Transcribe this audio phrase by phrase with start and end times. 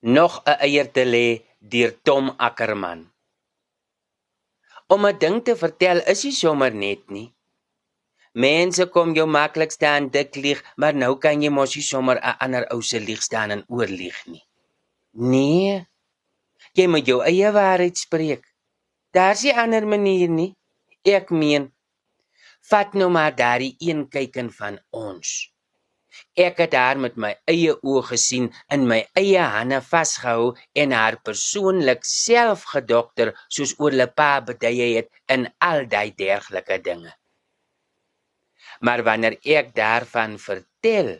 [0.00, 3.00] Nog 'n eier te lê deur Tom Ackerman.
[4.86, 7.34] Om 'n ding te vertel is nie sommer net nie.
[8.32, 12.36] Mense kom jou maklik staan dik lieg, maar nou kan jy mos nie sommer 'n
[12.44, 14.44] ander ou se lieg staan en oorlieg nie.
[15.12, 15.86] Nee.
[16.72, 18.44] Jy moet jou eie waarheid spreek.
[19.10, 20.54] Daar's nie ander manier nie.
[21.02, 21.72] Ek meen,
[22.70, 25.52] vat nou maar daardie een kyken van ons.
[26.38, 31.18] Ek het haar met my eie oë gesien in my eie hande vasgehou en haar
[31.28, 37.14] persoonlik self gedokter soos oorlepa beduie het in al daai dergelike dinge.
[38.80, 41.18] Maar wanneer ek daarvan vertel,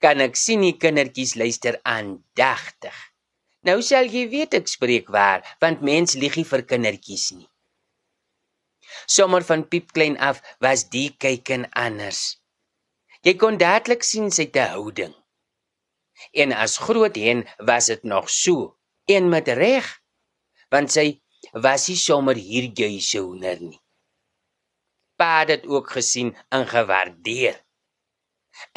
[0.00, 2.96] kan ek sien die kindertjies luister aandagtig.
[3.66, 7.48] Nou sal jy weet ek spreek waar, want mens lieg nie vir kindertjies nie.
[9.10, 12.38] Sommer van piepklein af was die kyken anders.
[13.26, 15.10] Jy kon dadelik sien sy te houding.
[16.30, 18.76] En as groot hen was dit nog so,
[19.10, 19.86] en met reg,
[20.70, 21.06] want sy
[21.64, 23.80] was nie sommer hier juise hoender nie.
[25.18, 27.56] Pa het dit ook gesien en gewaardeer.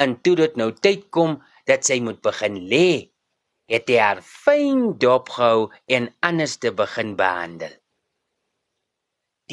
[0.01, 1.37] En toe dit nou tyd kom
[1.69, 3.11] dat sy moet begin lê,
[3.69, 7.75] het hy haar fyn dopgehou en anders te begin behandel.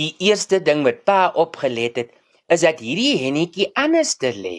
[0.01, 2.17] Die eerste ding wat pa opgelet het,
[2.49, 4.57] is dat hierdie hennetjie anders te lê.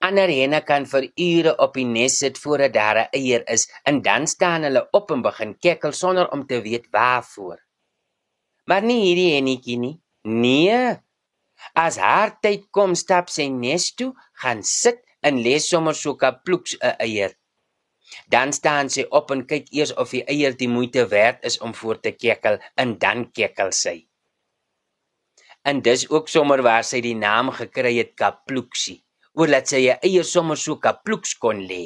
[0.00, 4.02] Ander henne kan vir ure op die nes sit voordat daar 'n eier is en
[4.02, 7.58] dan staan hulle op en begin kekkel sonder om te weet waarvoor.
[8.66, 10.00] Maar nie hierdie hennetjie nie.
[10.22, 10.96] Nee.
[11.74, 16.76] As haar tyd kom, stap sy nes toe, gaan sit en lê sommer so kaploeks
[16.80, 17.32] 'n eier.
[18.28, 21.74] Dan staan sy op en kyk eers of die eier die moeite werd is om
[21.74, 24.10] voor te kekkel en dan kekkel sy
[25.62, 29.00] en dis ook sommer waar sy die naam gekry het Kaploeksie,
[29.38, 31.82] oordat sy eie eier sommer so kaploeks kon lê.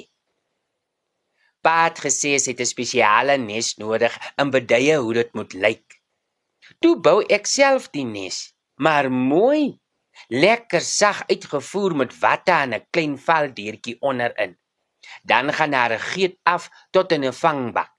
[1.64, 5.87] Pa het gesê sy het 'n spesiale nes nodig en beduie hoe dit moet lyk.
[6.81, 8.39] Toe bou ek self die nes,
[8.84, 9.78] maar mooi,
[10.28, 14.56] lekker sag uitgevoer met watte en 'n klein valdeurtjie onderin.
[15.22, 17.93] Dan gaan daar 'n geet af tot in 'n vangbak.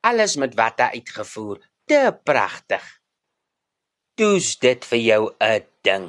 [0.00, 3.02] Alles met watte uitgevoer, te pragtig
[4.22, 6.06] toes dit vir jou 'n ding.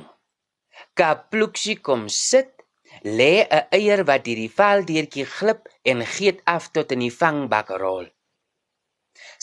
[1.00, 2.53] Kaploeksie kom sit,
[3.04, 8.08] lê 'n eier wat hierdie valdeurtjie glip en geet af tot in die vangbak rol.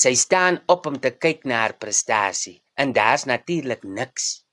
[0.02, 4.44] Sy staan op om te kyk na haar prestasie en daar's natuurlik niks.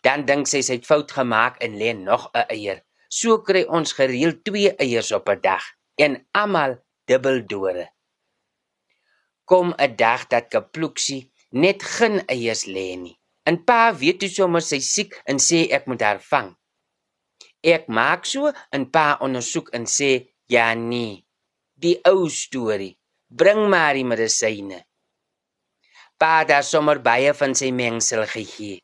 [0.00, 2.80] Dan dink sy sy het fout gemaak en lê nog 'n eier.
[3.08, 5.64] So kry ons gereeld 2 eiers op 'n dag
[5.96, 6.72] en almal
[7.04, 7.86] dubbeldore.
[9.44, 13.18] Kom 'n dag dat Kaploeksie net geen eiers lê nie.
[13.44, 16.57] En pa weet toe sommer sy siek en sê ek moet haar vang.
[17.62, 21.24] Ek maak so en pa ondersoek en sê ja nee.
[21.74, 22.96] Die ou storie.
[23.28, 24.84] Bring maar die medisyne.
[26.18, 28.78] Pa daar sommer baie van sy mengsel gegee.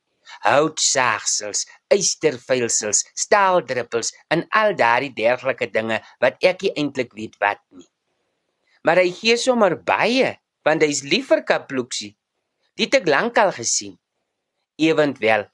[0.44, 1.64] Houtsaagsels,
[1.94, 7.88] eysterveilsels, staaldruppels en al daardie dergelike dinge wat ek nie eintlik weet wat nie.
[8.84, 12.14] Maar hy gee sommer baie want hy's lief vir Kaploeksie.
[12.74, 13.94] Dit het ek lankal gesien
[14.80, 15.46] ewentwel.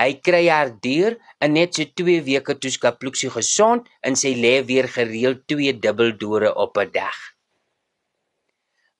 [0.00, 4.54] Hy kry haar deur en net so 2 weke toe skaploeksie gesond en sy lê
[4.68, 7.18] weer gereeld 2 dubbeldore op 'n dag.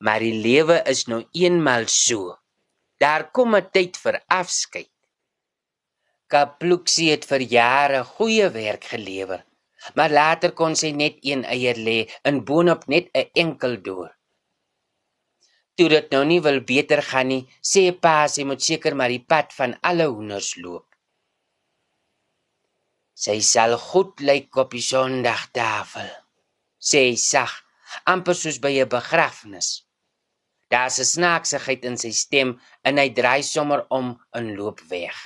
[0.05, 2.37] Maar die lewe is nou eenmal so.
[3.01, 4.91] Daar kom 'n tyd vir afskeid.
[6.27, 9.45] Kaploeksie het vir jare goeie werk gelewer,
[9.95, 14.11] maar later kon sy net een eier lê en boonop net 'n enkel door
[15.77, 19.25] toe dit nou nie wil beter gaan nie, sê pa sy moet seker maar die
[19.33, 20.87] pad van alle hoenders loop.
[23.23, 26.09] Sy sal goed lyk op die Sondagtafel.
[26.83, 27.53] Sê sag,
[28.05, 29.69] amper soos by 'n begrafnis.
[30.73, 35.17] Daar's 'n snaaksigheid in sy stem en hy draai sommer om en loop weg.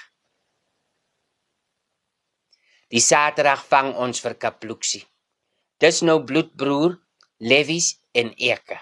[2.91, 5.05] Die Saterdag vang ons vir Kaploeksie.
[5.79, 7.01] Dis nou bloedbroer
[7.39, 8.79] Levis en Eke.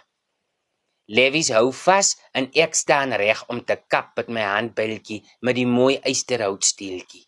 [1.07, 5.69] Levis hou vas en ek staan reg om te kap met my handbyltjie met die
[5.69, 7.27] mooi eysterhoutsteeltjie.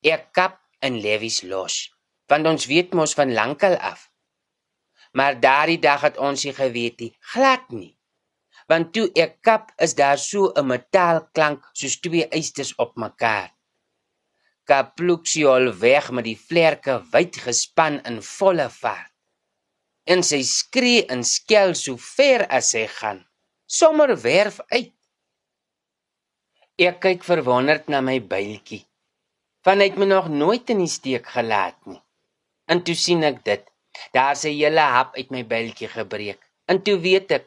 [0.00, 1.76] Ek kap en Levis los,
[2.30, 4.08] want ons weet mos van lankal af.
[5.12, 7.92] Maar daardie dag het ons nie geweet nie, glad nie.
[8.66, 13.52] Want toe ek kap, is daar so 'n metaalklank soos twee eysters op mekaar.
[14.64, 19.15] Kapluxiol weg met die vlerke wyd gespan in volle vaart
[20.06, 23.24] en sy skree en skel so ver as hy gaan.
[23.66, 24.92] Sommer werf uit.
[26.78, 28.84] Ek kyk verwonderd na my byltjie.
[29.66, 31.98] Van hy het my nog nooit in die steek gelaat nie.
[32.70, 33.64] En toe sien ek dit.
[34.14, 36.40] Daar's 'n hele hap uit my biltjie gebreek.
[36.70, 37.46] En toe weet ek,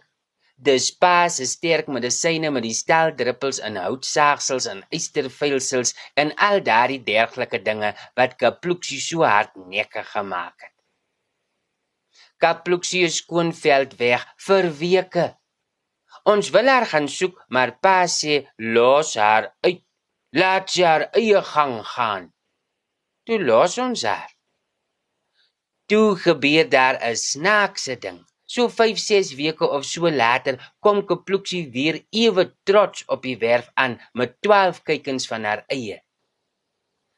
[0.56, 7.04] dis pa se sterk medisyne met die steldruppels in houtsaagsels en ystervuilsels en al daardie
[7.04, 10.79] dergelike dinge wat Kapluksie so hardnekkig gemaak het.
[12.40, 15.28] Kapluksie is skoonveld weg vir weke.
[16.32, 18.42] Ons wil haar gaan soek, maar pa sê
[18.76, 19.84] los haar uit.
[20.40, 22.30] Laat sy haar eie gang gaan.
[23.26, 24.30] Toe los ons haar.
[25.90, 28.20] Toe gebeur daar 'n snaakse ding.
[28.54, 34.00] So 5-6 weke of so later kom Kapluksie weer ewe trots op die werf aan
[34.14, 35.98] met 12 kykens van haar eie.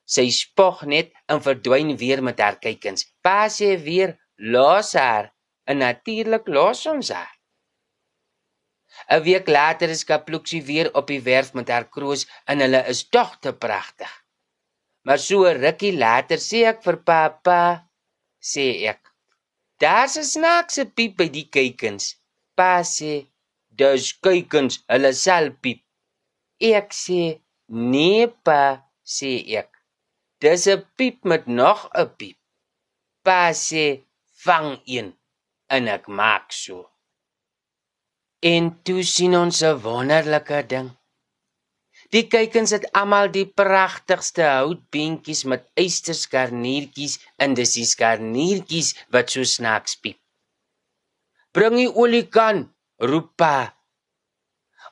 [0.05, 3.05] Sy spog net en verdwyn weer met haar kykens.
[3.23, 5.29] Pa sê weer los haar
[5.69, 7.35] en natuurlik los ons haar.
[9.09, 13.01] 'n Week later is Kapluksie weer op die werf met haar kroos en hulle is
[13.09, 14.11] tog te pragtig.
[15.05, 17.61] Maar so rukkie later sê ek vir pappa,
[18.51, 19.01] sê ek,
[19.81, 22.05] daar's 'n snaakse piep by die kuikens.
[22.57, 23.13] Pa sê,
[23.79, 25.81] dis kuikens, hulle sal piep.
[26.59, 27.21] Ek sê,
[27.93, 28.61] nee pa,
[29.15, 29.71] sê ek.
[30.41, 32.39] Dis 'n piep met nog 'n piep.
[33.25, 33.85] Pa sê,
[34.45, 35.13] vang een
[35.75, 36.87] en ek maak so.
[38.41, 40.89] En toe sien ons 'n wonderlike ding.
[42.11, 49.43] Die kuikens het almal die pragtigste houtbeentjies met eysterskarniertjies in dis die skarniertjies wat so
[49.43, 50.17] snaaks piep.
[51.51, 52.65] Bring die oliekan,
[52.97, 53.77] roep pa.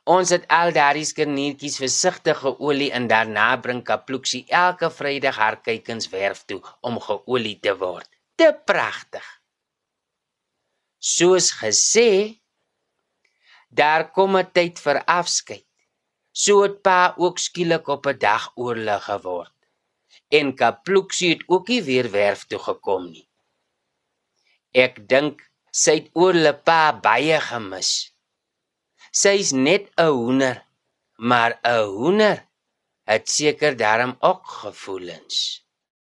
[0.03, 6.09] Ons het al daardie skarniertjies versigtig geolie en daarna bring Kapluksie elke Vrydag haar kuikens
[6.09, 8.09] werf toe om geolie te word.
[8.35, 9.38] Te pragtig.
[11.15, 12.09] Soos gesê,
[13.79, 15.67] daar kom 'n tyd vir afskeid.
[16.43, 19.57] So het pa ook skielik op 'n dag oorlig geword.
[20.37, 23.27] En Kapluksie het ook nie weer werf toe gekom nie.
[24.85, 25.35] Ek dink
[25.71, 27.91] sy het oorle pa baie gemis.
[29.21, 30.57] Sy's net 'n hoender,
[31.29, 32.37] maar 'n hoender
[33.11, 35.65] het seker darm ook gevoelens.